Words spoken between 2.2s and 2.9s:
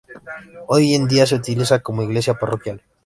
parroquial.